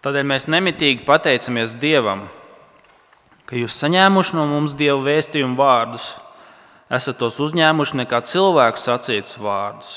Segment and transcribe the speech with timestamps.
[0.00, 2.22] Tādēļ mēs nemitīgi pateicamies Dievam,
[3.44, 6.14] ka jūs saņēmuši no mums Dieva vēstījumu vārdus,
[6.88, 9.90] esat tos uzņēmuši ne kā cilvēku sacītus vārdus,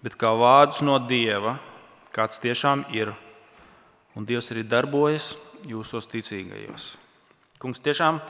[0.00, 1.58] bet kā vārdus no Dieva,
[2.16, 3.12] kāds tiešām ir.
[4.16, 5.34] Un Dievs arī darbojas
[5.68, 6.94] jūsos ticīgajos.
[7.60, 8.22] Kungs tiešām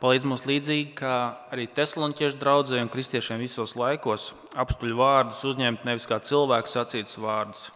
[0.00, 1.18] palīdz mums līdzīgi, kā
[1.52, 7.68] arī Thessaloniķiešu draugai un kristiešiem visos laikos apstuļu vārdus uzņemt nevis kā cilvēku sacītus vārdus,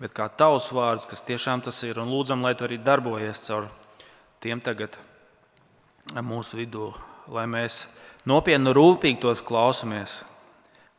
[0.00, 2.00] bet kā tavs vārds, kas tiešām tas ir.
[2.02, 3.68] Un lūdzam, lai tu arī darbojies caur
[4.44, 4.98] tiem tagad
[6.14, 6.92] mūsu vidū,
[7.32, 7.86] lai mēs
[8.28, 10.20] nopietni un rūpīgi tos klausāmies,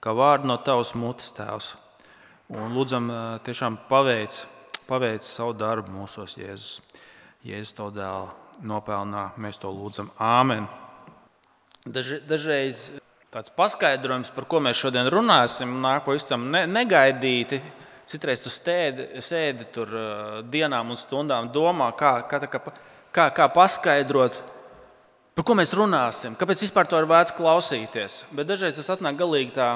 [0.03, 1.75] kā vārdu no tavas mutes, Tēvs.
[2.47, 3.09] Un lūdzam,
[3.43, 4.45] tiešām paveic,
[4.87, 6.79] paveic savu darbu mūsos, Jēzus.
[7.43, 8.29] Jēzus to dēlu
[8.63, 10.09] nopelnā, mēs to lūdzam.
[10.19, 10.67] Āmen.
[11.87, 12.87] Daž, dažreiz
[13.31, 17.61] tāds paskaidrojums, par ko mēs šodien runāsim, nāk pavisam ne, negaidīti.
[18.07, 19.91] Citreiz tu stēdi, sēdi tur
[20.47, 24.39] dienām un stundām, domā, kā, kā, kā, kā paskaidrot,
[25.35, 28.21] par ko mēs runāsim, kāpēc vispār to ir vērts klausīties.
[28.31, 29.69] Bet dažreiz tas atnāk galīgi tā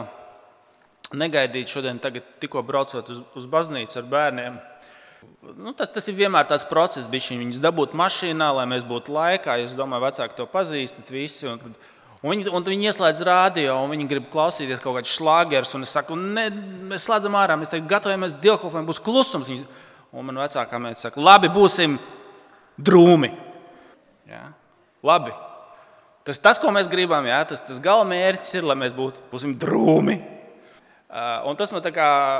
[1.11, 1.69] negaidīt.
[1.71, 1.99] Šodien,
[2.39, 4.59] tikko braucot uz, uz baznīcu ar bērniem,
[5.57, 9.59] nu, tas, tas ir vienmēr tāds process, bija viņus dabūt mašīnā, lai mēs būtu laikā.
[9.65, 11.49] Es domāju, vecāki to pazīstat visi.
[11.51, 11.75] Un,
[12.21, 15.73] un viņi, un viņi ieslēdz rādio, un viņi grib klausīties kaut kādus šlāgerus.
[15.81, 16.47] Es saku, ne,
[16.91, 19.49] mēs slēdzam ārā, mēs teikt, gatavojamies dievkalpojumam, būs klusums.
[19.49, 19.65] Viņi,
[20.13, 21.97] un man vecākā meita saka, labi, būsim
[22.77, 23.31] drūmi.
[24.29, 24.51] Ja?
[25.05, 25.33] Labi.
[26.27, 30.19] Tas, tas, ko mēs gribam, jā, tas, tas galamērķis ir, lai mēs būtu, būsim drūmi.
[31.11, 31.81] Uh, un tas man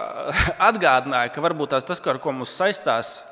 [0.70, 3.24] atgādināja, ka varbūt tās, tas, ar ko mums saistās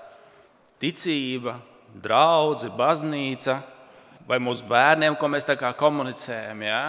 [0.81, 1.59] ticība,
[2.01, 3.59] draudzene, baznīca
[4.29, 6.83] vai mūsu bērniem, ko mēs komunicējam, ja?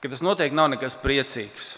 [0.00, 1.74] ka tas noteikti nav nekas priecīgs.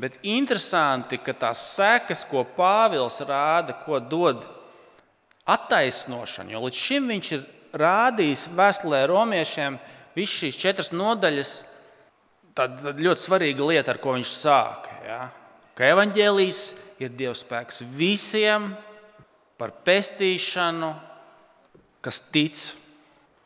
[0.00, 4.46] Bet interesanti, ka tās sekas, ko Pāvils rāda, ko dod
[5.46, 7.44] attaisnošana, jo līdz šim viņš ir
[7.78, 9.76] rādījis vēstulē romiešiem
[10.16, 11.52] visas šīs četras nodaļas.
[12.54, 14.96] Tāda ļoti svarīga lieta, ar ko viņš sāka.
[15.04, 15.20] Ja?
[15.74, 16.62] Ka evaņģēlijs
[17.02, 18.72] ir Dieva spēks visiem
[19.58, 20.92] par pestīšanu,
[22.02, 22.62] kas tic.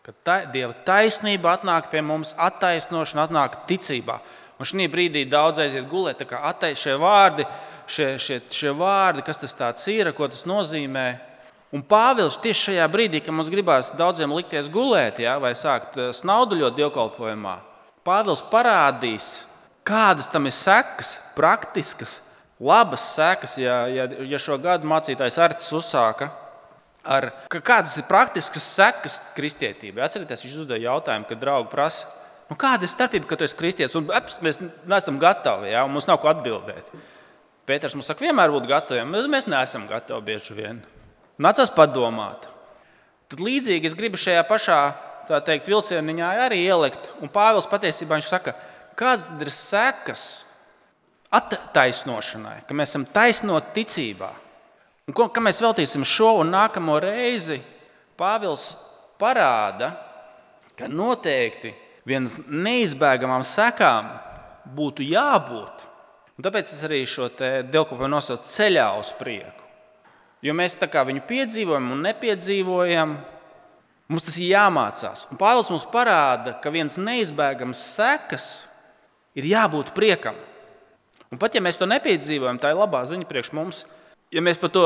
[0.09, 4.19] Ka ta, Dieva taisnība atnāk pie mums, attaisnošana atnāk ticībā.
[4.59, 6.25] Un šī brīdī daudz aiziet gulēt.
[6.81, 7.45] Šie vārdi,
[7.87, 11.09] šie, šie, šie vārdi, kas tas ir, ko tas nozīmē,
[11.69, 16.13] Un Pāvils tieši šajā brīdī, kad mums gribās daudziem likties gulēt, ja, vai sākt eh,
[16.17, 17.59] snauduļot dievkalpojumā,
[18.09, 19.45] Pāvils parādīs,
[19.85, 22.23] kādas tam ir sekas, praktiskas,
[22.57, 26.31] labas sekas, ja, ja, ja šo gadu mācītājs Artis uzsāka.
[27.09, 30.03] Ar, kādas ir praktiskas sekas kristietībai?
[30.05, 32.11] Atcerieties, viņš uzdeva jautājumu, kad draugi prasa,
[32.51, 35.95] nu, kāda ir starpība, ka tu esi kristietis un eps, mēs neesam gatavi, ja, un
[35.95, 36.93] mums nav ko atbildēt.
[37.69, 40.83] Pēters mums saka, vienmēr būt gataviem, bet mēs neesam gatavi bieži vien.
[41.41, 42.45] Nācās padomāt.
[43.29, 44.81] Tad līdzīgi es gribu šajā pašā
[45.45, 47.11] teikt, vilcieniņā arī ielikt.
[47.21, 48.55] Un Pāvils patiesībā viņš saka,
[48.99, 50.27] kādas ir sekas
[51.33, 54.31] attaisnošanai, ka mēs esam taisnoti ticībā.
[55.09, 57.63] Un ko, ka mēs veltīsim šo un nākamo reizi,
[58.19, 58.73] Pāvils
[59.21, 59.93] parāda,
[60.77, 61.71] ka noteikti
[62.09, 64.11] vienas neizbēgamām sekām
[64.75, 65.85] būtu jābūt.
[66.39, 69.65] Un tāpēc es arī šo dievkalpojumu nosaucu ceļā uz prieku.
[70.43, 73.17] Jo mēs viņu piedzīvojam un nepiedzīvojam.
[74.09, 75.27] Mums tas ir jāmācās.
[75.31, 78.67] Un Pāvils mums parāda, ka viens neizbēgams sekas
[79.35, 80.35] ir jābūt priekam.
[81.31, 83.83] Un pat ja mēs to nepiedzīvojam, tā ir labā ziņa priekš mums.
[84.35, 84.85] Ja mēs par to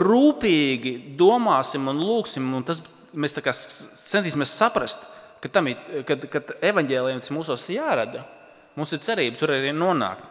[0.00, 2.80] rūpīgi domāsim un lūgsim, un tas,
[3.12, 5.04] mēs centīsimies saprast,
[5.44, 8.24] ka, ir, ka, ka evaņģēlījums mūsos jārada,
[8.78, 10.24] mums ir cerība tur arī nonākt.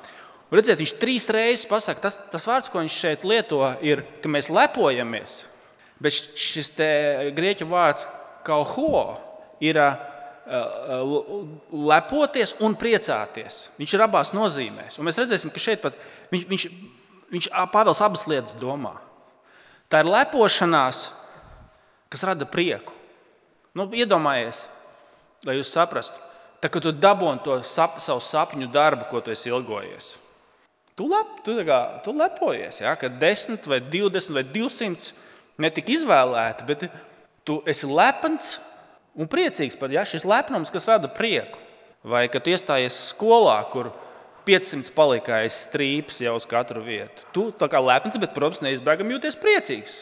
[0.49, 4.29] Un redziet, viņš trīs reizes pasakā, tas, tas vārds, ko viņš šeit lieto, ir, ka
[4.29, 5.43] mēs lepojamies.
[6.01, 6.73] Bet šis
[7.37, 8.07] grieķu vārds
[8.45, 9.05] kauho
[9.63, 9.79] ir
[11.71, 13.69] lepoties un priecāties.
[13.79, 14.99] Viņš ir abās nozīmēs.
[14.99, 15.97] Un mēs redzēsim, ka šeit pat
[16.33, 16.67] viņš, viņš,
[17.33, 18.95] viņš Pāvils abas lietas domā.
[19.89, 21.07] Tā ir lepošanās,
[22.13, 22.93] kas rada prieku.
[23.73, 24.67] Nu, iedomājies,
[25.47, 26.17] lai jūs saprastu,
[26.61, 30.13] tā, ka tu dabūji to sap, savu sapņu darbu, ko tu esi ilgojies.
[30.93, 35.09] Tu, lep, tu, kā, tu lepojies, ja, ka 10 vai 20 vai 200
[35.61, 36.85] netika izvēlēti, bet
[37.45, 38.59] tu esi lepns
[39.17, 41.57] un priecīgs par ja, šis lepnums, kas rada prieku.
[42.03, 43.93] Vai kad iestājies skolā, kur
[44.47, 47.25] 500 palika aiz strīpas jau uz katru vietu.
[47.35, 49.97] Tu tā kā lepns, bet, protams, neizbēgami jūties priecīgs.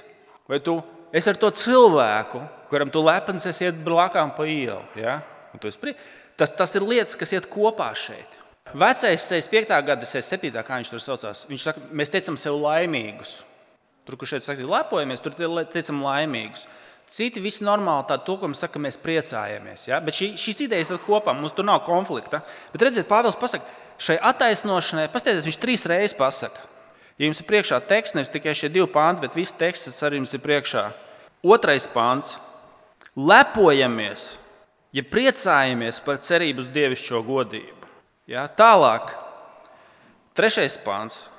[0.49, 0.79] Vai tu
[1.13, 2.41] esi ar to cilvēku,
[2.71, 4.81] kuram tu lepns esi iet blakām pa ielu.
[4.99, 5.19] Ja?
[6.39, 8.39] Tas, tas ir lietas, kas iet kopā šeit.
[8.71, 9.73] Vecais 65.
[9.83, 10.63] gada, 67.
[10.63, 13.41] kā viņš tur saucās, viņš saka, mēs teicam sev laimīgus.
[14.07, 16.65] Tur, kur šeit saka, lepojamies, tur teicam laimīgus.
[17.11, 19.89] Citi visi normāli tādu mēs sakām, mēs priecājamies.
[19.89, 19.99] Ja?
[19.99, 22.39] Bet šī, šīs idejas ir kopā, mums tur nav konflikta.
[22.71, 23.67] Bet redziet, Pāvils pasaka,
[24.01, 26.68] šai attaisnošanai, paskatieties, viņš trīs reizes pasaka.
[27.19, 30.33] Ja jums ir priekšā teksts, nevis tikai šie divi panti, bet viss teksts arī jums
[30.33, 30.86] ir priekšā.
[31.45, 32.38] Otrais pants-
[33.31, 34.38] lepojamies,
[34.94, 37.86] ja priecājamies par cerību uz dievišķo godību.
[38.27, 38.48] Ja?
[38.48, 39.13] Tālāk,
[40.33, 41.30] trešais pants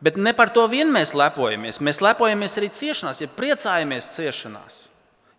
[0.00, 1.78] Bet ne par to vien mēs lepojamies.
[1.84, 4.86] Mēs lepojamies arī ciešanās, ja priecājamies ciešanās.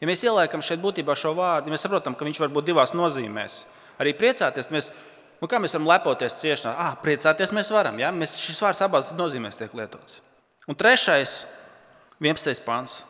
[0.02, 2.94] Ja mēs ieliekam šeit būtībā šo vārdu, ja mēs saprotam, ka viņš var būt divās
[2.98, 3.64] nozīmēs.
[4.02, 4.90] Arī priecāties, mēs,
[5.42, 6.78] nu kā mēs varam lepoties ciešanās?
[6.78, 8.00] Ah, priecāties mēs varam.
[8.02, 8.14] Ja?
[8.16, 10.22] Mēs, šis vārds abās nozīmēs tiek lietots.
[10.70, 11.42] Un trešais,
[12.22, 12.64] 11.
[12.66, 13.02] pāns.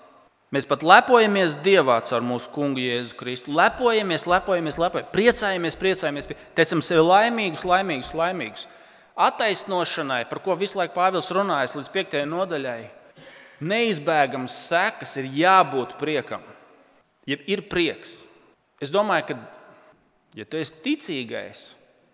[0.52, 3.54] Mēs pat lepojamies Dievā caur mūsu kungu Jēzu Kristu.
[3.56, 6.28] Lepojamies, lepojamies, lepojamies, priecājamies, priecājamies.
[6.58, 8.68] Teicam sevi laimīgus, laimīgus, laimīgus
[9.16, 12.18] attaisnošanai, par ko visu laiku Pāvils runājas līdz 5.
[12.30, 12.82] nodaļai,
[13.62, 16.44] neizbēgams sekas ir jābūt priekam.
[17.30, 18.22] Ja ir prieks.
[18.82, 19.38] Es domāju, ka,
[20.40, 21.66] ja tu esi ticīgais,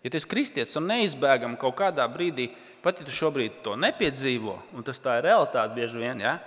[0.07, 2.47] ja tu esi kristietis un neizbēgami kaut kādā brīdī,
[2.83, 6.37] pat ja tu šobrīd to nepiedzīvo, un tas tā ir realitāte bieži vien, ja,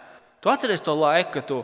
[0.41, 1.59] tu atceries to laiku, kad tu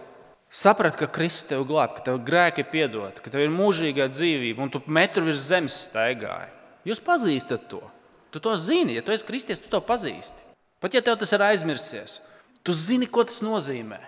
[0.52, 4.60] saprati, ka Kristus tevi glāb, ka tev grēki ir piedoti, ka tev ir mūžīgā dzīvība,
[4.66, 6.52] un tu metru virs zemes staigāji.
[6.86, 7.80] Jūs pazīstat to.
[8.30, 10.44] Tu to zini, ja tu esi kristietis, tu to pazīsti.
[10.82, 12.18] Pat ja tev tas ir aizmirsies,
[12.60, 14.02] tu zini, ko tas nozīmē.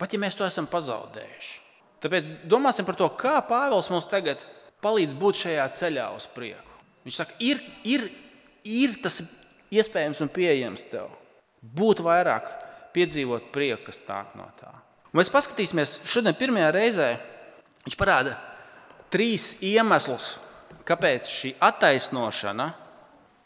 [0.00, 1.54] Pat ja mēs to esam pazaudējuši.
[2.02, 4.42] Tāpēc domāsim par to, kā Pāvils mums tagad
[4.82, 6.71] palīdz būt šajā ceļā uz priekšu.
[7.06, 8.06] Viņš saka, ir, ir,
[8.64, 9.20] ir tas
[9.72, 11.10] iespējams un pieejams tev.
[11.62, 12.48] Būt vairāk,
[12.94, 14.70] piedzīvot prieku, kas nāk no tā.
[15.12, 17.08] Un mēs paskatīsimies, šodien pirmajā reizē
[17.84, 18.36] viņš parāda
[19.12, 20.36] trīs iemeslus,
[20.88, 22.70] kāpēc šī attaisnošana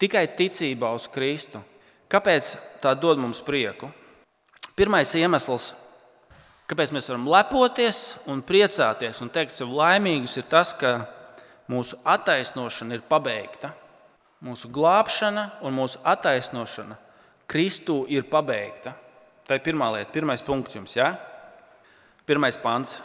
[0.01, 1.63] tikai ticībā uz Kristu.
[2.07, 2.53] Kāpēc
[2.85, 3.89] tā dod mums prieku?
[4.79, 5.73] Pirmais iemesls,
[6.71, 11.01] kāpēc mēs varam lepoties un priecāties un teikt sev laimīgus, ir tas, ka
[11.71, 13.73] mūsu attaisnošana ir pabeigta.
[14.45, 16.99] Mūsu glābšana un mūsu attaisnošana
[17.47, 18.93] Kristū ir pabeigta.
[19.47, 20.97] Tā ir pirmā lieta, pirmais punkts jums.
[20.99, 21.13] Ja?
[22.27, 22.99] Pirmais pants.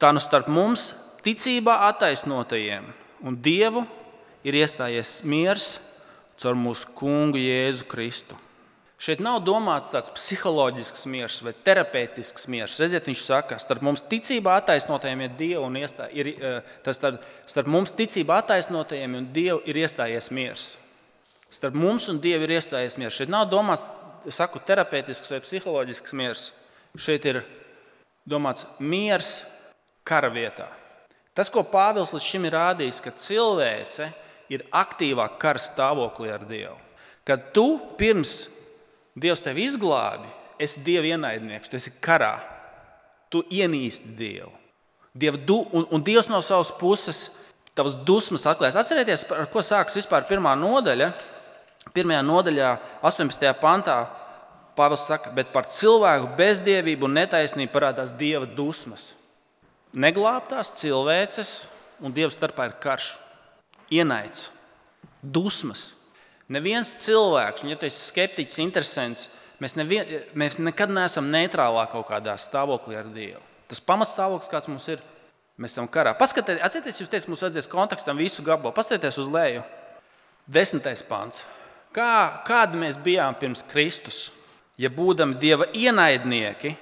[0.00, 2.86] Tā nu starp mums, ticībā attaisnotajiem
[3.28, 3.84] un Dievu,
[4.44, 5.74] ir iestājies miers
[6.40, 8.38] caur mūsu kungu Jēzu Kristu.
[9.00, 12.74] Šeit nav domāts tāds psiholoģisks miers vai terapeitisks miers.
[12.76, 17.24] Redziet, viņš saka, starp mums ticībā attaisnotajiem ir Dieva un iestā, ir, eh, tas starp,
[17.48, 20.76] starp mums ticībā attaisnotajiem un Dievu ir iestājies miers.
[21.50, 23.16] Starp mums un Dievu ir iestājies miers.
[23.16, 23.88] Šeit nav domāts,
[24.28, 26.52] saku, terapeitisks vai psiholoģisks miers.
[26.94, 27.44] Šeit ir
[28.28, 29.44] domāts miers
[30.04, 30.68] kara vietā.
[31.34, 34.12] Tas, ko Pāvils līdz šim ir rādījis, ka cilvēce
[34.50, 36.76] ir aktīvāk kara stāvoklī ar Dievu.
[37.24, 38.59] Kad tu pirms
[39.18, 40.28] Dievs tevi izglābi,
[40.60, 42.36] esi Dieva ienaidnieks, tu esi karā,
[43.32, 44.52] tu ienīsti Dievu.
[45.16, 47.28] Dievu du, un, un Dievs no savas puses
[47.74, 48.78] tavas dusmas atklājas.
[48.78, 51.12] Atcerieties, ar ko sākas vispār pirmā nodaļa.
[51.94, 52.70] Pirmajā nodaļā,
[53.02, 53.52] 18.
[53.60, 54.00] pantā,
[54.78, 59.10] Pāvils saka, bet par cilvēku bezdievību un netaisnību parādās Dieva dusmas.
[59.92, 61.50] Neglābtās cilvēces
[62.00, 63.10] un Dieva starpā ir karš
[63.90, 64.46] ienaids,
[65.20, 65.90] dusmas.
[66.50, 69.28] Neviens cilvēks, un ja tu esi skeptiķis, interesants,
[69.62, 73.42] mēs, nevien, mēs nekad neesam neitrālā kaut kādā stāvoklī ar Dievu.
[73.70, 75.04] Tas pamatstāvoklis, kāds mums ir,
[75.60, 76.16] mēs esam karā.
[76.18, 78.74] Paskatieties, atcerieties, jūs teicat, mums vajadzēs kontekstam visu gabalu.
[78.74, 79.62] Paskatieties uz leju.
[80.50, 81.44] Desmitais pāns.
[81.94, 84.28] Kā, kādi mēs bijām pirms Kristus?
[84.80, 86.74] Ja būdami Dieva ienaidnieki,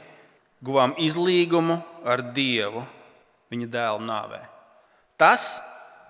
[0.64, 2.86] guvām izlīgumu ar Dievu
[3.52, 4.40] viņa dēla nāvē.
[5.20, 5.56] Tas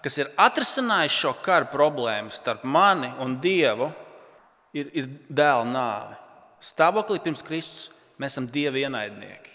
[0.04, 3.90] kas ir atrisinājis šo karu problēmu starp mani un Dievu,
[4.76, 6.18] ir, ir dēla nāve.
[6.64, 7.88] Stāvoklī pirms Kristus
[8.18, 9.54] mēs esam Dieva ienaidnieki.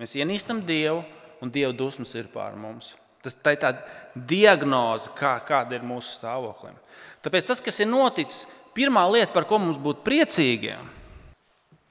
[0.00, 1.02] Mēs ienīstam Dievu,
[1.40, 2.94] un Dieva dusmas ir pār mums.
[3.20, 3.74] Tas tā ir tā
[4.14, 6.76] diagnoze, kā, kāda ir mūsu stāvoklim.
[7.24, 8.46] Tāpēc tas, kas ir noticis,
[8.76, 10.88] pirmā lieta, par ko mums būtu priecīgiem,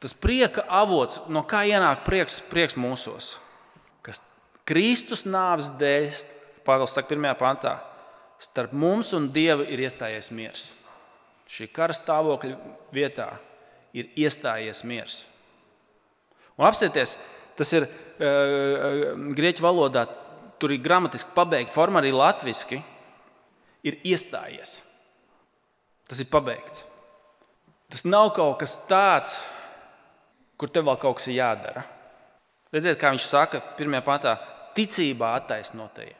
[0.02, 3.36] tas prieka avots, no kā ienāk prieks, prieks mūsos.
[4.02, 4.24] Kas
[4.66, 6.10] Kristus nāves dēļ
[6.70, 7.74] Pāvils saka, pirmajā pantā,
[8.42, 10.68] starp mums un Dievu ir iestājies miers.
[11.50, 12.58] Šī kara stāvokļa
[12.94, 13.32] vietā
[13.98, 15.24] ir iestājies miers.
[16.60, 17.16] Un apsieties,
[17.58, 20.06] tas ir uh, grieķu valodā,
[20.60, 22.82] tur ir gramatiski pabeigta forma, arī latviešu
[23.88, 24.82] ir iestājies.
[26.10, 26.84] Tas ir pabeigts.
[27.90, 29.40] Tas nav kaut kas tāds,
[30.60, 31.86] kur tev vēl kaut kas ir jādara.
[32.70, 34.36] Redziet, kā viņš saka, pirmajā pantā,
[34.78, 36.19] ticībā attaisnotajiem.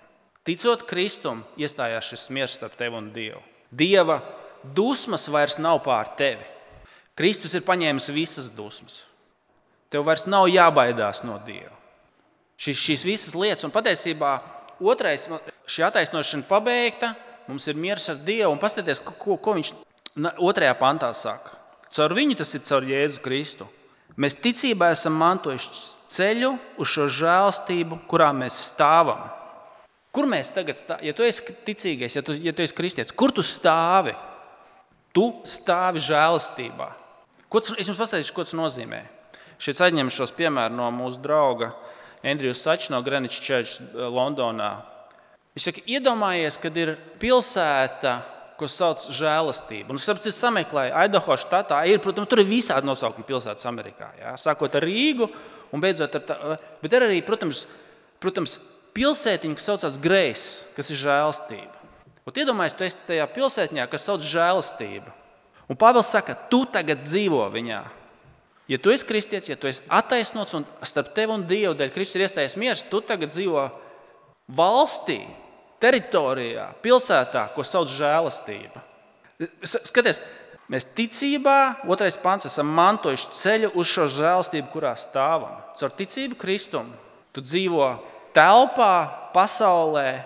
[0.50, 3.42] Ticot Kristum, iestājās šis miers starp tevi un Dievu.
[3.70, 4.16] Dieva
[4.64, 6.48] dusmas vairs nav pār tevi.
[7.14, 9.04] Kristus ir paņēmis visas dusmas.
[9.94, 11.76] Tev vairs nav jābaidās no Dieva.
[12.58, 14.40] Šis, šīs visas lietas, un patiesībā
[14.82, 15.30] otrais,
[15.70, 17.14] šī attaisnošana pabeigta,
[17.46, 18.50] mums ir miers ar Dievu.
[18.50, 19.74] Un paskatieties, ko, ko viņš
[20.34, 21.60] otrajā pantā saka.
[21.94, 23.70] Caur viņu tas ir caur Jēzu Kristu.
[24.18, 29.30] Mēs ticībā esam mantojuši ceļu uz šo žēlstību, kurā mēs stāvam.
[30.16, 31.06] Kur mēs tagad stāvam?
[31.06, 34.16] Ja tu esi ticīgais, ja tu, ja tu esi kristietis, kur tu stāvi?
[35.14, 36.90] Tu stāvi žēlastībā.
[37.50, 39.04] Ko tas, es jums pastāstīšu, ko tas nozīmē.
[39.62, 41.74] Šeit aizņemšu šos piemērus no mūsu drauga
[42.24, 44.72] Andrija Sača no Greenwich Church eh, Londonā.
[45.58, 48.20] Viņš saka, iedomājies, kad ir pilsēta,
[48.60, 49.96] ko sauc par žēlastību.
[49.96, 54.12] Un, es sameklēju, Aidaho štatā ir, protams, tur ir visādi nosaukumi pilsētas Amerikā.
[54.20, 55.30] Jā, sākot ar Rīgu
[55.72, 56.38] un beidzot ar tā,
[56.84, 57.64] bet ir arī, protams,
[58.20, 58.58] protams
[58.98, 61.76] pilsētiņa, kas saucās Grejs, kas ir žēlastība.
[62.30, 65.14] Un iedomājieties, tu esi tajā pilsētiņā, kas sauc žēlastība.
[65.70, 67.84] Un Pāvils saka, tu tagad dzīvo viņā.
[68.70, 72.20] Ja tu esi kristietis, ja tu esi attaisnots un starp tevi un Dievu dēļ Kristus
[72.20, 73.64] ir iestājies miers, tu tagad dzīvo
[74.54, 75.24] valstī,
[75.82, 78.84] teritorijā, pilsētā, ko sauc žēlastība.
[79.66, 80.22] Skaties,
[80.70, 81.58] mēs ticībā,
[81.90, 85.58] otrais pants, esam mantojuši ceļu uz šo žēlastību, kurā stāvam.
[85.80, 86.92] Caur ticību Kristum
[87.34, 87.90] tu dzīvo
[88.40, 88.94] telpā,
[89.36, 90.24] pasaulē,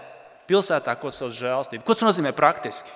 [0.49, 1.85] pilsētā, ko sauc žēlastība.
[1.85, 2.93] Ko tas nozīmē praktiski?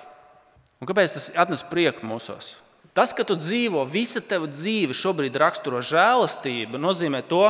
[0.78, 2.54] Un kāpēc tas atnes prieku mūsos?
[2.94, 7.44] Tas, ka tu dzīvo, visa tava dzīve šobrīd raksturo žēlastību, nozīmē to,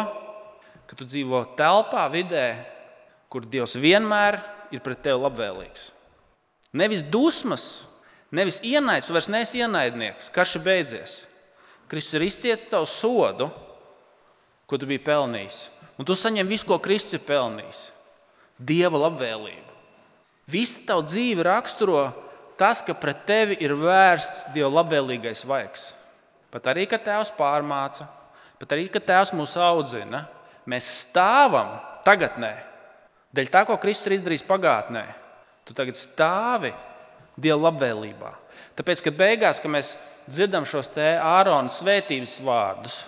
[0.89, 2.49] ka tu dzīvo telpā, vidē,
[3.33, 4.41] kur Dievs vienmēr
[4.73, 5.91] ir pret tevi labvēlīgs.
[6.77, 7.89] Nevis dusmas,
[8.33, 11.17] nevis ienaids, vairs neesi ienaidnieks, karš ir beidzies.
[11.89, 13.49] Kristus ir izcietis tavu sodu,
[14.69, 15.63] ko tu biji pelnījis.
[15.99, 17.89] Un tu saņem visu, ko Kristus ir pelnījis.
[18.59, 19.77] Dieva labvēlību.
[20.49, 22.07] Visa tava dzīve raksturo
[22.59, 25.93] tas, ka pret tevi ir vērsts Dieva labvēlīgais vaigs.
[26.49, 28.09] Pat arī, kad Tēvs pārmāca,
[28.59, 30.25] pat arī, kad Tēvs mūs audzina,
[30.69, 31.77] mēs stāvam
[32.07, 32.55] tagadnē.
[33.37, 35.05] Dēļ tā, ko Kristus ir izdarījis pagātnē,
[35.69, 36.73] tu tagad stāvi
[37.39, 38.33] Dieva labvēlībā.
[38.79, 39.93] Tāpēc, kad beigās, kad mēs
[40.27, 43.03] dzirdam šos te ārona svētības vārdus,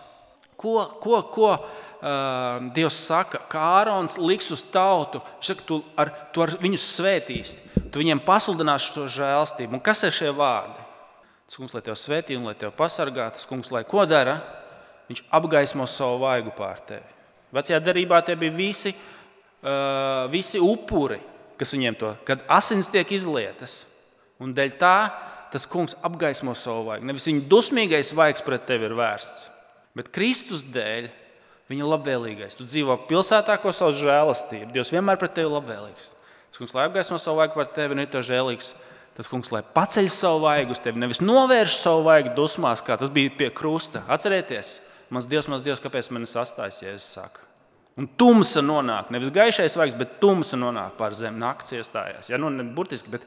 [0.61, 1.55] ko, ko, ko
[2.01, 7.59] uh, Dievs saka, ka Ārons liks uz tautu, saka, tu ar, tu ar viņus svētīsi.
[7.91, 9.79] Tu viņiem pasludināsi šo žēlstību.
[9.79, 10.81] Un kas ir šie vārdi?
[11.51, 14.39] Tas kungs, lai tevi svētī un lai tevi pasargā, tas kungs, lai ko dara,
[15.11, 17.17] viņš apgaismo savu vaigu pār tevi.
[17.51, 21.19] Vecajā darbā tie bija visi, uh, visi upuri,
[21.59, 23.81] kas viņiem to, kad asins tiek izlietas.
[24.41, 24.95] Un dēļ tā
[25.51, 27.09] tas kungs apgaismo savu vaigu.
[27.09, 29.49] Nevis viņa dusmīgais vaigs pret tevi ir vērsts,
[29.99, 31.11] bet Kristus dēļ
[31.71, 32.57] viņa labvēlīgais.
[32.59, 34.73] Tu dzīvo pilsētā, ko sauc žēlastība.
[34.75, 36.13] Dievs vienmēr pret tevi ir labvēlīgs.
[36.51, 38.73] Tas kungs, lai apgaismo savu vaigu par tevi, un ir to žēlīgs.
[39.15, 43.11] Tas kungs, lai paceļ savu vaigu uz tevi, nevis novērš savu vaigu dusmās, kā tas
[43.13, 44.03] bija pie krusta.
[44.11, 44.79] Atcerieties,
[45.13, 47.45] mans Dievs, mans Dievs, kāpēc man sastājas, ja es saku.
[48.01, 51.43] Un tumsa nonāk, nevis gaišais vaigs, bet tumsa nonāk pār zemi.
[51.43, 52.31] Nakts iestājās.
[52.33, 53.27] Ja, nu, ne burtiski, bet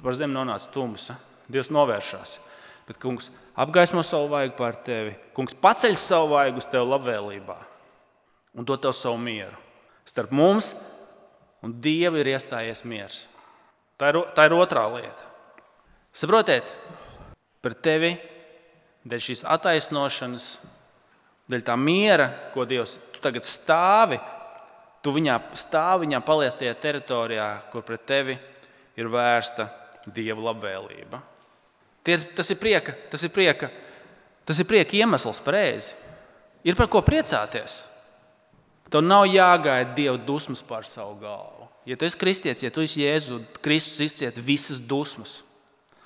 [0.00, 1.18] pār zemi nonāca tumsa.
[1.50, 2.38] Dievs novēršās.
[2.88, 5.12] Bet, kungs, apgaismo savu vaigu pār tevi.
[5.36, 7.58] Kungs paceļ savu vaigu uz tevi labvēlībā
[8.54, 9.56] un dod tev savu mieru.
[10.04, 10.74] Starp mums
[11.64, 13.24] un Dievu ir iestājies miers.
[13.98, 15.30] Tā ir, tā ir otrā lieta.
[16.14, 16.68] Saprotiet,
[17.64, 18.12] par tevi,
[19.08, 20.48] dēļ šīs attaisnošanas,
[21.50, 24.18] dēļ tā miera, ko Dievs tagad stāvi,
[25.04, 28.36] tu viņā stāvi viņā paliestajā teritorijā, kur pret tevi
[29.00, 29.68] ir vērsta
[30.14, 31.20] Dieva labvēlība.
[32.04, 33.70] Tie, tas ir prieka, tas ir prieka,
[34.44, 35.94] tas ir prieka iemesls pareizi.
[36.64, 37.82] Ir par ko priecāties.
[38.94, 41.66] Tev nav jāgaida Dieva dusmas pār savu galvu.
[41.82, 45.40] Ja tu esi kristietis, ja tu esi Jēzus, Kristus izciet visas dusmas.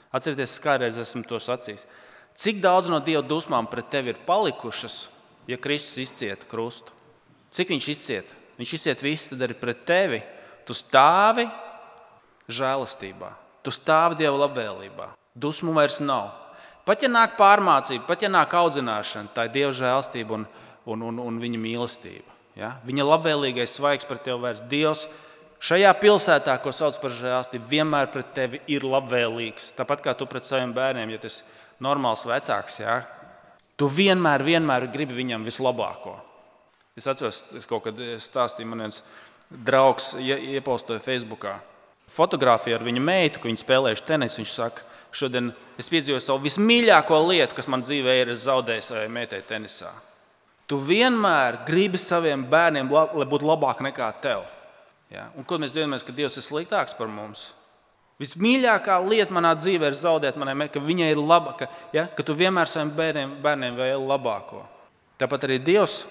[0.09, 1.85] Atcerieties, kādreiz esmu to sacījis.
[2.33, 4.97] Cik daudz no Dieva dusmām pret tevi ir palikušas,
[5.51, 6.97] ja Kristus izcieta krustu?
[7.53, 8.39] Cik viņš izcieta?
[8.57, 10.23] Viņš izcieta visu, tad arī pret tevi.
[10.65, 11.45] Tu stāvi
[12.49, 15.11] žēlastībā, tu stāvi Dieva labvēlībā.
[15.37, 16.33] Dusmu vairs nav.
[16.89, 20.49] Pat ja nāk pārmācība, pat ja nāk audzināšana, tā ir Dieva žēlstība un,
[20.89, 22.38] un, un, un viņa mīlestība.
[22.59, 22.75] Ja?
[22.87, 25.07] Viņa labvēlīgais svaigs pret tevi vairs Dievs.
[25.63, 29.73] Šajā pilsētā, ko sauc par žēlstību, vienmēr pret tevi ir labvēlīgs.
[29.79, 33.01] Tāpat kā tu pret saviem bērniem, ja tas ir normāls vecāks, ja?
[33.79, 36.17] tu vienmēr, vienmēr gribi viņam vislabāko.
[36.99, 39.03] Es atceros, es kaut kad stāstīju, man viens
[39.49, 41.61] draugs iepostoja Facebookā
[42.13, 44.43] fotografiju ar viņa meitu, ka viņi spēlējuši tenisu.
[44.43, 44.85] Viņš saka,
[45.15, 49.93] šodien es piedzīvoju savu vismīļāko lietu, kas man dzīvē ir, es zaudēju savai meitai tenisā.
[50.69, 54.45] Tu vienmēr gribi saviem bērniem, lai būtu labāk nekā tev.
[55.13, 55.31] Ja?
[55.39, 57.49] Un ko mēs domājam, ka Dievs ir sliktāks par mums?
[58.21, 62.09] Vismīļākā lieta manā dzīvē ir zaudēt manai, ka viņai ir laba, ka, ja?
[62.13, 64.65] ka tu vienmēr saviem bērniem, bērniem vēli labāko.
[65.19, 66.03] Tāpat arī Dievs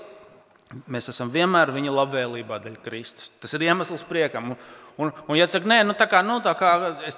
[0.92, 3.30] Mēs esam vienmēr viņa labvēlībā dēļ Kristus.
[3.40, 4.52] Tas ir iemesls priekam.
[4.52, 4.58] Un,
[5.00, 6.74] un, un ja saka, nē, nu, tā kā, nu, tā kā
[7.08, 7.16] es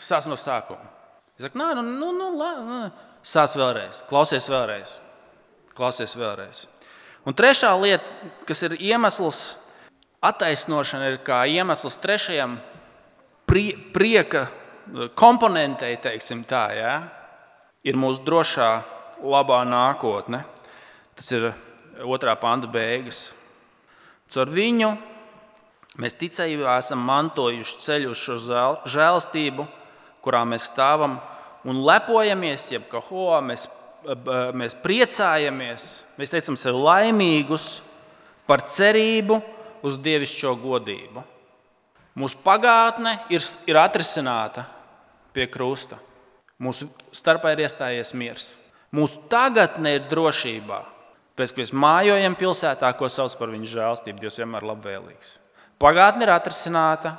[0.00, 0.88] sāku no sākuma.
[1.36, 2.78] Es saku, nē, nu, nu, nu, nu.
[3.20, 4.96] sāc vēlreiz, klausies vēlreiz.
[5.76, 6.62] Klausies vēlreiz.
[7.26, 8.06] Un trešā lieta,
[8.46, 9.56] kas ir iemesls,
[10.22, 12.60] attaisnošana, ir kā iemesls trešajam
[13.50, 14.46] prie, prieka
[15.18, 16.92] komponentei, teiksim tā, ja?
[17.86, 18.70] ir mūsu drošā,
[19.22, 20.44] labā nākotne.
[21.18, 21.48] Tas ir
[22.06, 23.30] otrā panta beigas.
[24.30, 24.92] Caur viņu
[26.02, 28.38] mēs ticējumā esam mantojuši ceļu uz šo
[28.90, 29.66] žēlastību,
[30.22, 31.18] kurā mēs stāvam
[31.66, 33.66] un lepojamies, jeb kā ho, mēs,
[34.56, 35.86] mēs priecājamies,
[36.18, 37.80] mēs teicam sevi laimīgus
[38.46, 39.40] par cerību
[39.86, 41.24] uz dievišķo godību.
[42.16, 44.64] Mūsu pagātne ir, ir atrisināta
[45.36, 45.98] pie krusta.
[46.56, 48.48] Mūsu starpā ir iestājies miers.
[48.96, 50.80] Mūsu tagadne ir drošībā.
[51.36, 55.34] Pēc tam, kad mēs mājojam pilsētā, ko sauc par viņu žēlstību, Dievs vienmēr ir labvēlīgs.
[55.76, 57.12] Pagātne ir atrisināta,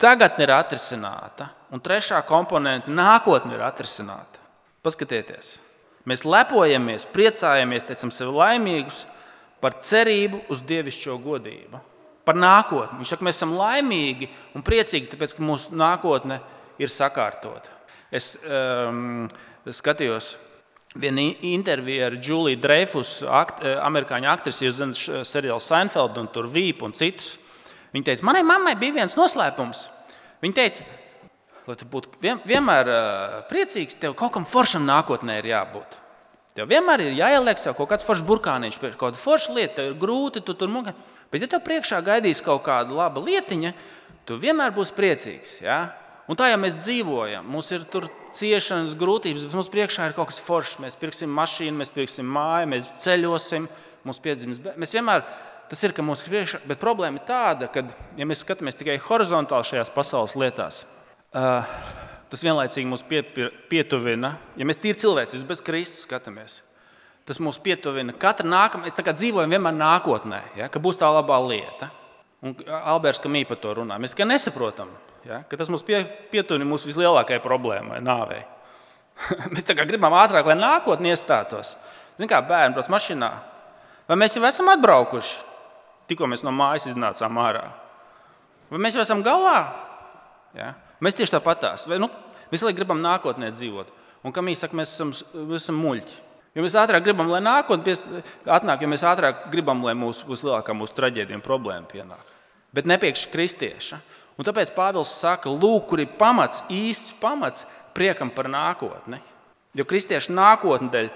[0.00, 4.40] tagadne ir atrisināta, un trešā komponente- nākotne ir atrisināta.
[4.82, 5.58] Paskatieties,
[6.08, 9.04] mēs lepojamies, priecājamies, teicam, sevi laimīgus
[9.62, 11.80] par cerību uz dievišķo godību,
[12.28, 13.00] par nākotni.
[13.00, 16.40] Viņš saka, mēs esam laimīgi un priecīgi, tāpēc, ka mūsu nākotne
[16.80, 17.74] ir sakārtota.
[18.14, 19.26] Es um,
[19.68, 20.36] skatījos
[20.96, 26.48] Viena intervija ar Juliju Dreifus, akt, eh, amerikāņu aktrisi, jūs zināt, seriālu Seinfeld un tur
[26.48, 27.36] Vīpu un citus.
[27.92, 29.84] Viņa teica, manai mammai bija viens noslēpums.
[30.42, 30.86] Viņa teica,
[31.68, 32.88] lai tu būtu vien, vienmēr
[33.50, 35.98] priecīgs, tev kaut kam foršam nākotnē ir jābūt.
[36.56, 40.00] Tev vienmēr ir jāieliek sev kaut kāds foršs burkāniņš, kaut kāda forša lieta, tev ir
[40.00, 40.94] grūti, tu tur mūki.
[41.30, 43.74] Bet, ja tev priekšā gaidīs kaut kāda laba lietiņa,
[44.26, 45.58] tu vienmēr būsi priecīgs.
[45.62, 45.92] Ja?
[46.28, 47.46] Un tā jau mēs dzīvojam.
[47.46, 47.84] Mums ir
[48.34, 50.80] ciešanas, grūtības, bet mums priekšā ir kaut kas foršs.
[50.82, 53.70] Mēs pirksim mašīnu, mēs pirksim māju, mēs ceļosim,
[54.08, 54.58] mums piedzims.
[54.74, 55.22] Mēs vienmēr
[55.70, 57.86] tas ir, ka mums ir priekšā, bet problēma ir tāda, ka,
[58.18, 60.97] ja mēs skatāmies tikai horizontāli šajās pasaules lietās, uh,
[61.32, 64.36] tas vienlaicīgi mūs pie, pie, pietuvina.
[64.56, 66.60] Ja mēs tīri cilvēciski, bez Kristus skatāmies,
[67.28, 68.16] tas mūs pietuvina.
[68.16, 71.92] Katra nākamā, kā dzīvojam vienmēr nākotnē, ja, ka būs tā labā lieta.
[72.44, 73.96] Un Alberts Kamī par to runā.
[73.98, 74.92] Mēs tikai nesaprotam,
[75.28, 75.42] Ja?
[75.42, 76.00] Tas mums pie,
[76.32, 78.42] pietuvina mūsu vislielākajai problēmai, nāvei.
[79.52, 81.74] mēs gribam ātrāk, lai nākotnē iestātos.
[82.16, 83.30] Zinām, kā bērni brauc mašīnā.
[84.08, 85.34] Vai mēs jau esam atbraukuši?
[86.08, 87.66] Tikko mēs no mājas iznācām ārā.
[88.72, 89.58] Vai mēs jau esam galā?
[90.56, 90.72] Ja?
[91.04, 91.86] Mēs tieši tāpatās.
[92.00, 92.10] Nu,
[92.52, 93.92] mēs lai gribam nākotnē dzīvot.
[94.26, 96.16] Un kā mēs sakām, mēs esam, mēs esam muļķi.
[96.56, 97.94] Jo mēs ātrāk gribam, lai nākotnē
[98.56, 102.32] atnāk, jo mēs ātrāk gribam, lai mūsu vislielākā mūsu traģēdija problēma pienāk.
[102.74, 104.00] Bet nepiekš kristieša.
[104.38, 109.20] Un tāpēc Pāvils saka, lūk, kur ir pamats, īsts pamats priekam par nākotni.
[109.76, 111.10] Jo kristiešu nākotne dēļ,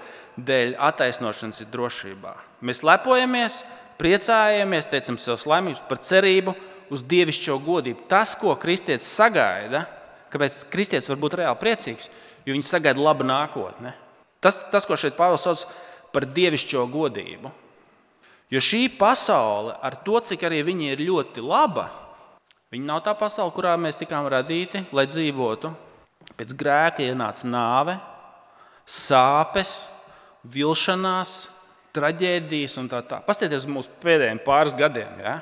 [0.47, 2.33] dēļ attaisnošanas ir drošībā.
[2.63, 3.61] Mēs lepojamies,
[3.99, 6.55] priecājamies, teicam, sev laimīgus par cerību
[6.91, 8.07] uz dievišķo godību.
[8.11, 9.85] Tas, ko kristietis sagaida,
[10.33, 12.09] kāpēc kristietis var būt reāli priecīgs,
[12.43, 13.93] jo viņš sagaida labu nākotni.
[14.43, 15.63] Tas, tas ko šeit Pāvils sauc
[16.13, 17.51] par dievišķo godību.
[18.51, 21.87] Jo šī pasaule, ar to, cik arī viņa ir ļoti laba,
[22.73, 25.69] Viņa nav tā pasaule, kurā mēs tikām radīti, lai dzīvotu.
[26.33, 27.93] Pēc grēka ienāca nāve,
[28.89, 29.75] sāpes,
[30.55, 31.35] vilšanās,
[31.93, 33.27] traģēdijas un tā tālāk.
[33.27, 35.21] Paskatieties uz mūsu pēdējiem pāris gadiem.
[35.21, 35.35] Ja?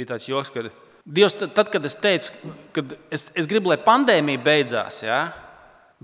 [0.00, 0.64] Bija tāds joks, ka
[1.04, 2.32] Dievs, tad, kad es teicu,
[2.76, 2.82] ka
[3.12, 5.20] es, es gribu, lai pandēmija beidzās, ja?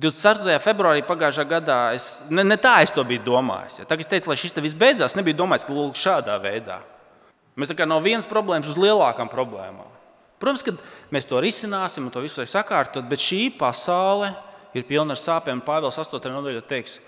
[0.00, 0.59] 24.
[0.61, 3.78] februārī pagājušā gadā es ne, ne tā es to biju domājis.
[3.80, 3.87] Ja?
[3.88, 6.82] Tagad es teicu, lai šis viss beidzās, nebija domājis, ka lūk, šādā veidā.
[7.56, 9.88] Mēs kā no vienas problēmas uz lielākām problēmām.
[10.40, 10.74] Protams, ka
[11.12, 14.35] mēs to risināsim un to visu sakārtot, bet šī pasaule
[14.76, 15.64] ir pilna ar sāpēm.
[15.64, 16.20] Pāvils 8.
[16.28, 16.98] nodaļā teiks,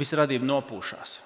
[0.00, 1.18] visa radība nopūšās.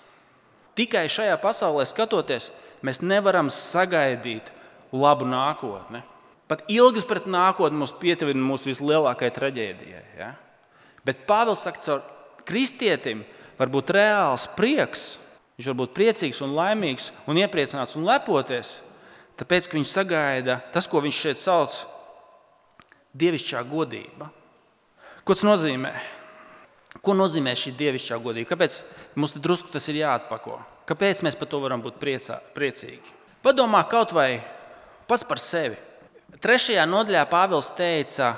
[0.75, 2.51] Tikai šajā pasaulē skatoties,
[2.83, 4.51] mēs nevaram sagaidīt
[4.95, 6.03] labu nākotni.
[6.49, 10.05] Pat ilgas pret nākotni mums pietuvina mūsu vislielākajai traģēdijai.
[10.21, 10.33] Ja?
[11.07, 13.25] Bet Pāvils saka, ka kristietim
[13.59, 15.15] var būt reāls prieks.
[15.59, 18.79] Viņš var būt priecīgs un laimīgs un iepriecināts un lepoties
[19.35, 21.95] Tāpēc, ka viņš sagaida tas, ko viņš šeit sauc par
[23.19, 24.29] dievišķā godība.
[25.27, 25.91] Ko tas nozīmē?
[27.03, 28.53] Ko nozīmē šī dievišķā godība?
[28.53, 28.79] Kāpēc
[29.19, 30.61] mums drusku tas ir jāatpako?
[30.87, 33.15] Kāpēc mēs par to varam būt priecā, priecīgi?
[33.43, 34.43] Padomā kaut vai
[35.09, 35.79] pats par sevi.
[36.45, 38.35] Trešajā nodaļā Pāvils teica,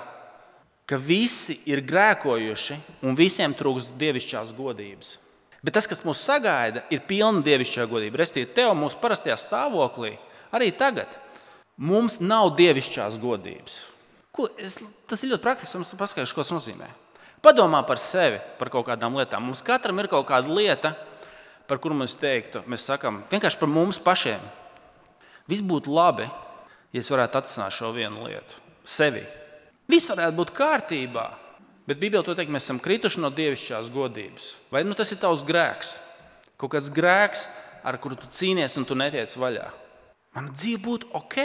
[0.87, 5.17] ka visi ir grēkojuši un visiem trūks dievišķās godības.
[5.67, 8.21] Bet tas, kas mūs sagaida, ir pilna dievišķā godība.
[8.21, 10.15] Restīvi, tev mūsu parastajā stāvoklī
[10.55, 11.11] Arī tagad
[11.77, 13.81] mums nav dievišķās godības.
[14.35, 15.81] Ko, es, tas ir ļoti praktiski.
[15.81, 16.89] Mums paskaidrošu, ko tas nozīmē.
[17.45, 19.45] Padomā par sevi, par kaut kādām lietām.
[19.45, 20.95] Mums katram ir kaut kāda lieta,
[21.69, 24.43] par kuru mēs teiktu, mēs sakām vienkārši par mums pašiem.
[25.51, 26.27] Viss būtu labi,
[26.97, 29.21] ja es varētu atrisināt šo vienu lietu sevi.
[29.91, 31.27] Viss varētu būt kārtībā,
[31.87, 34.49] bet Bībelē to teikt, mēs esam krituši no dievišķās godības.
[34.73, 35.97] Vai nu, tas ir tavs grēks?
[36.57, 37.47] Kaut kāds grēks,
[37.87, 39.67] ar kuru tu cīnies un tu netiec vaļā.
[40.37, 41.37] Man dzīve būtu ok,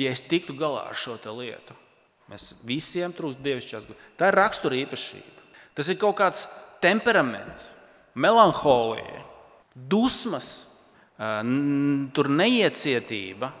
[0.00, 1.76] ja es tiktu galā ar šo lietu.
[2.28, 4.08] Mēs visiem trūkst dievišķās godības.
[4.20, 5.46] Tā ir rakstura īpašība.
[5.76, 6.46] Tas ir kaut kāds
[6.82, 7.68] temperaments,
[8.18, 9.22] melanholija,
[9.74, 10.66] dusmas,
[12.14, 13.52] tur neiecietība,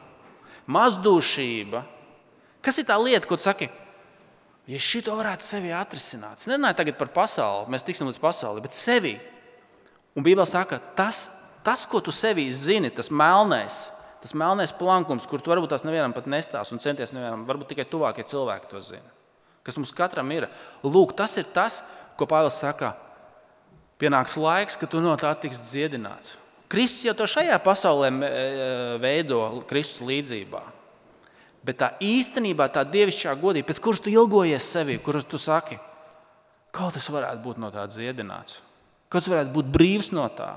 [0.68, 1.82] mazdūšība.
[2.64, 3.70] Kas ir tā lieta, ko tu saki?
[4.68, 8.76] Ja šito varētu sevi atrisināt, es nerunāju tagad par pasauli, mēs tiksim līdz pasaulē, bet
[8.76, 9.14] sevi.
[10.12, 11.28] Un Bībelē saka, tas,
[11.64, 13.86] tas, ko tu sevī zini, tas melnais,
[14.20, 17.88] tas melnais plankums, kur tu varbūt tās nevienam pat nestās un centies nevienam, varbūt tikai
[17.88, 19.08] tuvākie cilvēki to zina.
[19.64, 20.48] Kas mums katram ir.
[20.80, 21.82] Lūk, tas ir tas,
[22.18, 22.94] ko Pāvils saka.
[24.00, 26.37] Pienāks laiks, kad tu no tā tiks dziedināts.
[26.68, 28.30] Kristus jau to šajā pasaulē e,
[29.00, 30.60] veido Kristus līdzībā.
[31.64, 35.78] Bet tā īstenībā tā dievišķā godība, pēc kuras tu ilgojies sevi, kuras tu saki,
[36.72, 38.60] kaut kas varētu būt no tā dziedināts,
[39.12, 40.52] kas varētu būt brīvs no tā.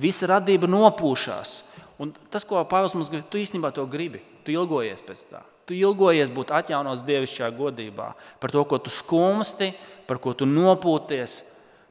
[0.00, 1.60] Visa radība nopūšās.
[2.00, 4.22] Un tas, ko Pāvils mums grib, tu īstenībā to gribi.
[4.46, 5.42] Tu ilgojies pēc tā.
[5.68, 8.06] Tu ilgojies būt atjaunots dievišķā godībā,
[8.40, 9.74] par to, ko tu skumsti,
[10.08, 11.42] par ko tu nopūties,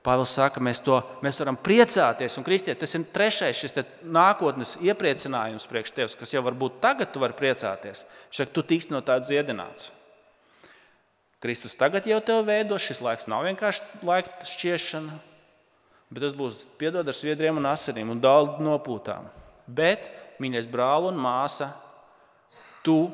[0.03, 2.37] Pāvils saka, mēs, to, mēs varam priecāties.
[2.39, 3.75] Un, Kristie, tas ir trešais šis
[4.07, 8.05] nākotnes iepriecinājums priekš tevis, kas jau varbūt tagad tu vari priecāties.
[8.31, 9.89] Šeit tu tiks no tā dziedināts.
[11.43, 15.19] Kristus tagad jau tevi veido, šis laiks nav vienkārši laika šķiešana,
[16.11, 19.29] bet tas būs piedod ar sviedriem un asarīm un daudz nopūtām.
[19.67, 20.09] Bet,
[20.39, 21.73] mīļais brāl un māsa,
[22.83, 23.07] tu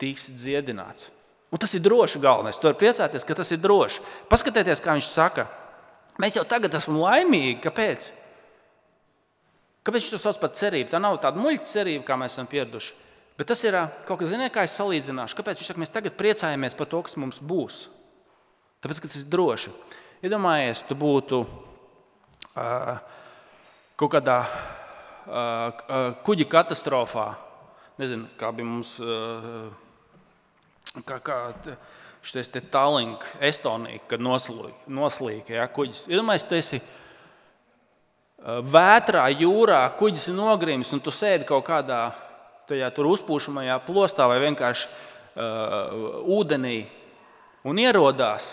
[0.00, 1.08] tiksi dziedināts.
[1.50, 2.58] Un tas ir droši galvenais.
[2.60, 4.02] Tu vari priecāties, ka tas ir droši.
[4.30, 5.48] Paskatieties, kā viņš saka,
[6.20, 7.60] Mēs jau tagad esam laimīgi.
[7.64, 8.10] Kāpēc?
[9.86, 10.90] Kāpēc viņš to sauc par cerību?
[10.92, 12.96] Tā nav tāda muļķa cerība, kā mēs esam pieraduši.
[13.40, 15.38] Bet tas ir kaut kas, ziniet, kā es salīdzināšu.
[15.38, 17.86] Kāpēc viņš saka, mēs tagad priecājamies par to, kas mums būs?
[18.84, 19.72] Tāpēc, ka tas ir droši.
[20.20, 22.90] Iedomājies, tu būtu uh,
[23.96, 27.30] kaut kādā uh, kuģa katastrofā.
[28.00, 28.92] Nezinu, kā bija mums.
[29.00, 29.72] Uh,
[31.08, 31.38] kā, kā,
[32.22, 36.06] šis Tallink, Estonija, kad noslīka ja, kuģis.
[36.10, 36.80] Iedomājieties, tu esi
[38.40, 42.10] vētrā jūrā, kuģis ir nogrimis, un tu sēdi kaut kādā
[42.70, 46.84] tajā uzpūšamajā plostā vai vienkārši uh, ūdenī
[47.66, 48.50] un ierodās,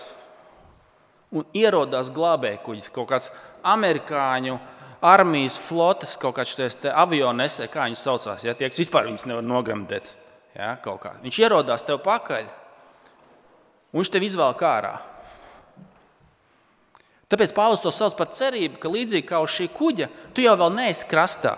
[1.32, 3.32] un ierodās glābēji kuģis, kaut kāds
[3.68, 4.58] amerikāņu
[5.06, 6.58] armijas flotes, kaut kāds
[6.92, 8.48] avio nesē, kā viņi saucās.
[8.48, 10.16] Ja, tie, kas vispār viņus nevar nogremdēt.
[10.58, 10.74] Ja,
[11.22, 12.48] viņš ierodās tev pakaļ
[13.98, 14.94] un viņš tev izvēl ārā.
[17.28, 21.08] Tāpēc Pāvils to sauc par cerību, ka līdzīgi kā uz šī kuģa, tu jau neesi
[21.10, 21.58] krastā.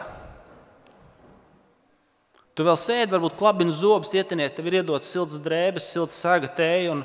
[2.55, 6.95] Tu vēl sēdi, varbūt klabini zobus, ietinies, tev ir iedotas siltas drēbes, silta saga, tēja
[6.95, 7.03] un,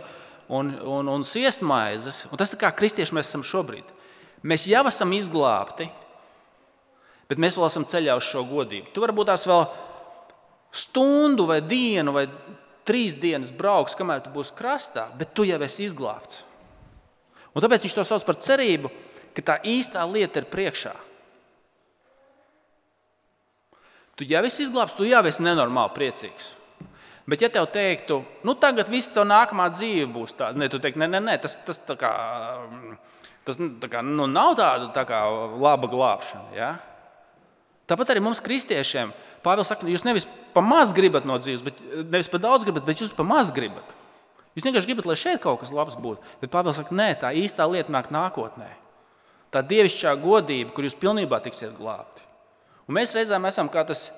[0.49, 2.25] un, un, un siestmaizes.
[2.31, 3.93] Un tas ir kā kristieši mēs esam šobrīd.
[4.43, 5.91] Mēs jau esam izglābti,
[7.31, 8.91] bet mēs vēl esam ceļā uz šo godību.
[8.95, 9.67] Tu varbūt tās vēl
[10.75, 12.27] stundu vai dienu vai
[12.89, 16.45] trīs dienas brauks, kamēr tu būsi krastā, bet tu jau esi izglābts.
[17.55, 18.91] Un tāpēc viņš to sauc par cerību,
[19.35, 20.95] ka tā īstā lieta ir priekšā.
[24.19, 26.53] Tu jau esi izglābts, tu jau esi nenormāli priecīgs.
[27.25, 31.01] Bet, ja tev teiktu, nu tagad viss tev nākamā dzīve būs tāda, ne, tu teiktu,
[31.01, 32.11] nē, nē, nē, tas, tas, kā,
[33.49, 35.23] tas kā, nu, nav tāda tā kā
[35.57, 36.53] laba glābšana.
[36.53, 36.75] Ja?
[37.91, 39.13] Tāpat arī mums, kristiešiem,
[39.45, 43.03] Pāvils saka, jūs nevis pa maz gribat no dzīves, bet nevis pa daudz gribat, bet
[43.03, 43.91] jūs pa maz gribat.
[44.57, 46.23] Jūs vienkārši gribat, lai šeit kaut kas labs būtu.
[46.41, 48.71] Bet Pāvils saka, nē, tā īstā lieta nāk nākotnē.
[49.53, 52.25] Tā dievišķā godība, kur jūs pilnībā tiksiet glābti.
[52.89, 54.09] Un mēs reizēm esam kā tas,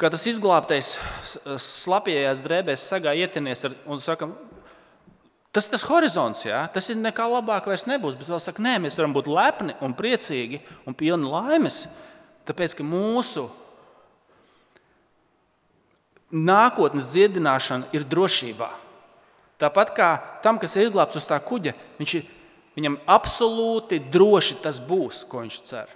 [0.00, 0.96] kā tas izglābtais
[1.60, 4.32] slapjējās drēbēs, sagā ietinies ar, un sakam,
[5.52, 6.64] tas ir tas horizons, jā?
[6.72, 8.16] tas ir nekā labāk vairs nebūs.
[8.18, 11.84] Bet vēl saka, nē, mēs varam būt lepni un priecīgi un pilni laimes,
[12.48, 13.46] tāpēc ka mūsu
[16.32, 18.68] nākotnes dziedināšana ir drošībā.
[19.58, 20.08] Tāpat kā
[20.44, 22.26] tam, kas ir izglābts uz tā kuģa, ir,
[22.78, 25.90] viņam absolūti droši tas būs, ko viņš cer.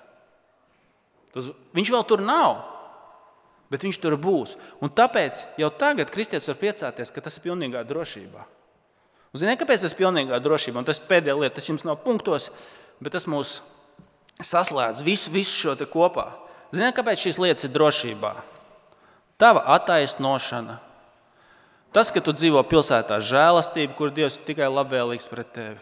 [1.33, 2.59] Tas, viņš vēl tur nav,
[3.73, 4.57] bet viņš tur būs.
[4.83, 8.45] Un tāpēc jau tagad kristietis var priecāties, ka tas ir pilnīgā drošībā.
[9.33, 10.83] Ziniet, kāpēc tas ir pilnīgā drošībā?
[10.83, 12.51] Un tas pēdējā lieta, tas jums nav punktos,
[13.01, 13.61] bet tas mūs
[14.40, 16.31] saslēdz visu, visu šo kopā.
[16.73, 18.33] Ziniet, kāpēc šīs lietas ir drošībā?
[19.42, 20.79] tava attaisnošana,
[21.90, 25.81] tas, ka tu dzīvo pilsētā žēlastība, kur Dievs ir tikai labvēlīgs pret tevi,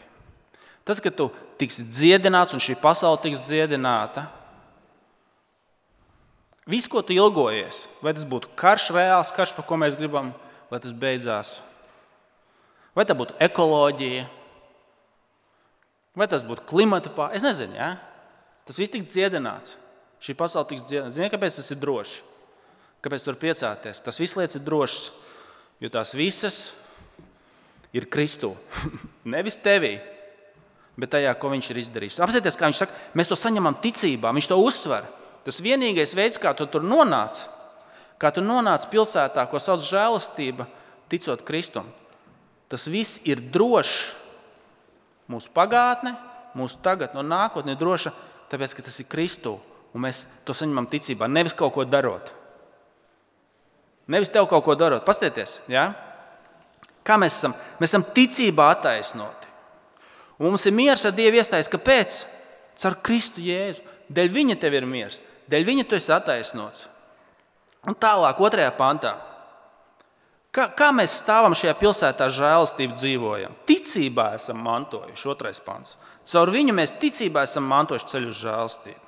[0.89, 1.29] tas, ka tu
[1.61, 4.31] tiksi dziedināts un šī pasaule tiks dziedināta,
[6.71, 10.29] Viss, ko tu ilgojies, vai tas būtu karš, reāls karš, par ko mēs gribam,
[10.71, 11.49] lai tas beidzās,
[12.95, 14.29] vai tā būtu ekoloģija,
[16.15, 17.75] vai tas būtu klimata pārmaiņas, es nezinu.
[17.75, 17.89] Ja?
[18.71, 19.75] Tas viss tiks dziedināts.
[20.23, 21.17] Šī pasaule tiks dziedināta.
[21.17, 22.21] Ziniet, kāpēc tas ir droši?
[23.03, 23.99] Kāpēc tur priecāties?
[24.07, 25.09] Tas viss lietas ir drošs,
[25.83, 26.59] jo tās visas
[27.91, 28.53] ir Kristū.
[29.35, 29.97] Nevis tevī,
[30.95, 32.21] bet tajā, ko viņš ir izdarījis.
[32.23, 35.11] Apzieties, kā viņš saka, mēs to saņemam ticībā, viņš to uzsver.
[35.43, 37.43] Tas vienīgais veids, kā tu tur nonāc,
[38.23, 40.71] kā tu nonāc pilsētā, ko sauc žēlastība,
[41.11, 41.91] ticot Kristum,
[42.71, 44.13] tas viss ir drošs.
[45.31, 46.15] Mūsu pagātne,
[46.55, 48.15] mūsu tagadne un nākotne ir droša,
[48.51, 49.57] tāpēc, ka tas ir Kristū.
[49.91, 52.31] Un mēs to saņemam ticībā, nevis kaut ko darot.
[54.11, 55.03] Nevis tev kaut ko darot.
[55.07, 55.91] Pastieties, ja?
[57.07, 57.57] kā mēs esam?
[57.81, 59.49] Mēs esam ticībā attaisnoti.
[60.39, 61.71] Un mums ir miers ar Dievu iestājas.
[61.71, 62.21] Kāpēc?
[62.81, 63.83] Caur Kristu Jēzu.
[64.11, 66.89] Dēļ viņa tev ir miers, dēļ viņa tu esi attaisnots.
[67.87, 69.15] Un tālāk, otrajā pantā.
[70.51, 73.53] Kā, kā mēs stāvam šajā pilsētā, žēlastību dzīvojam?
[73.69, 75.95] Ticībā esam mantojuši, otrais pants.
[76.27, 79.05] Caur viņu mēs ticībā esam mantojuši ceļu uz žēlastību.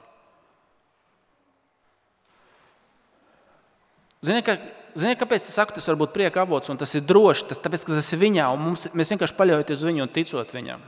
[4.22, 4.55] Ziniet, ka,
[4.94, 7.48] ziniet, kāpēc es saku, tas var būt prieka avots un tas ir droši?
[7.50, 10.55] Tas tāpēc, ka tas ir viņā un mums, mēs vienkārši paļaujamies uz viņu un ticot
[10.55, 10.85] viņam.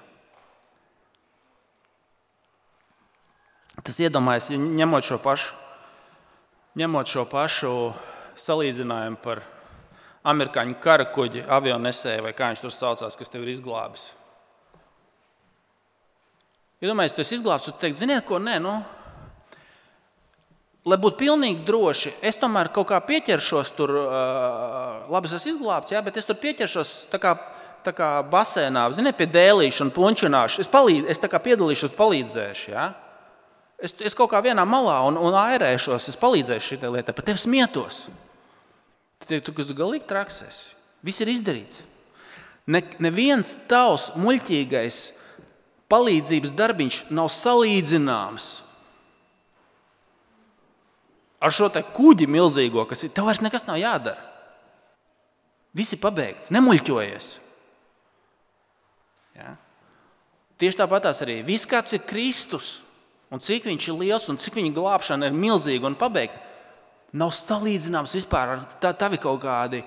[3.83, 5.59] Tas iedomājas, ņemot šo pašu,
[6.79, 7.75] ņemot šo pašu
[8.39, 9.43] salīdzinājumu par
[10.25, 14.13] amerikāņu kara kuģi, avionesēju vai kā viņš tur saucās, kas tev ir izglābis.
[16.81, 18.75] Ja tu esi izglābts, tu teici, ziniet, ko nē, nu,
[20.85, 25.95] lai būtu pilnīgi droši, es tomēr kaut kā pieķeršos tur, uh, labi, es esmu izglābts,
[25.95, 27.37] jā, bet es tur pieķeršos tā kā,
[27.87, 30.65] tā kā basēnā, ziniet, pie dēlīša un punčināšu.
[30.65, 32.69] Es, palīd, es palīdzēšu, palīdzēšu.
[32.75, 32.91] Jā.
[33.81, 37.41] Es, es kaut kā vienā malā un, un airēšos, es palīdzēšu šai lietai, par tevi
[37.41, 38.05] smietos.
[39.25, 40.43] Tad tu esi galīgi traks.
[41.05, 41.83] Viss ir izdarīts.
[42.69, 45.01] Ne, neviens tavs muļķīgais
[45.93, 48.53] palīdzības darbiņš nav salīdzināms
[51.45, 53.13] ar šo kuģi milzīgo, kas ir.
[53.13, 54.31] Tev vairs nekas nav jādara.
[55.77, 57.29] Viss ir pabeigts, nemuļķojies.
[59.35, 59.57] Ja?
[60.63, 62.79] Tieši tāpat arī viss, kāds ir Kristus,
[63.29, 66.39] un cik viņš ir liels un cik viņa glābšana ir milzīga un pabeigta,
[67.15, 69.83] nav salīdzināms vispār ar tā, tavi kaut kādi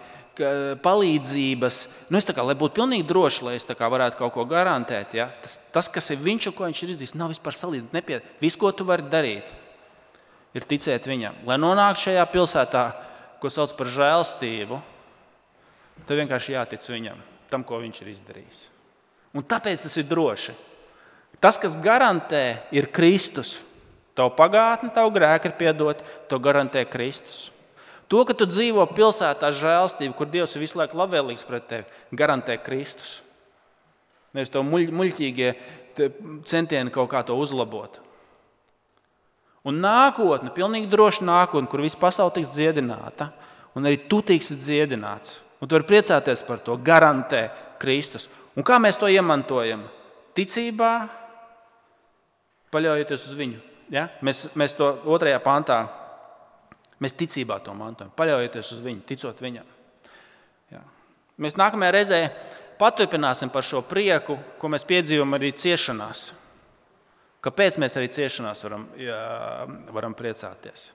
[0.84, 1.80] palīdzības.
[2.12, 5.30] Nu, es kā, lai būtu pilnīgi droši, lai es varētu kaut ko garantēt, ja?
[5.42, 8.30] tas, tas, kas ir viņš un ko viņš ir izdarījis, nav vispār salīdzināms.
[8.42, 9.50] Viss, ko tu vari darīt,
[10.58, 11.42] ir ticēt viņam.
[11.48, 12.86] Lai nonāktu šajā pilsētā,
[13.42, 14.80] ko sauc par žēlstību,
[16.08, 18.64] tev vienkārši jātic viņam, tam, ko viņš ir izdarījis.
[19.38, 20.56] Un tāpēc tas ir droši.
[21.44, 23.60] Tas, kas garantē, ir Kristus.
[24.18, 27.52] Tavu pagātni, tavu grēku ir piedot, to garantē Kristus.
[28.08, 32.56] To, ka tu dzīvo pilsētā žēlstība, kur Dievs ir visu laiku labvēlīgs pret tevi, garantē
[32.64, 33.20] Kristus.
[34.34, 35.52] Nevis to muļ, muļķīgie
[36.48, 38.00] centieni kaut kā to uzlabot.
[39.68, 43.32] Un nākotne, pilnīgi droša nākotne, kur visa pasaule tiks dziedināta,
[43.76, 45.42] un arī tu tiksi dziedināts.
[45.60, 47.48] Un tu vari priecāties par to, garantē
[47.82, 48.30] Kristus.
[48.56, 49.84] Un kā mēs to iemantojam?
[50.38, 50.94] Ticībā,
[52.74, 53.77] paļaujoties uz viņu.
[53.94, 54.08] Ja?
[54.26, 55.80] Mēs, mēs to otrajā pantā,
[57.04, 59.70] mēs ticībā to mantojam, paļaujoties uz viņu, ticot viņam.
[60.74, 60.84] Ja?
[61.44, 62.22] Mēs nākamajā reizē
[62.82, 66.28] paturpināsim par šo prieku, ko mēs piedzīvojam arī ciešanās.
[67.48, 69.18] Kāpēc mēs arī ciešanās varam, jā,
[69.94, 70.90] varam priecāties?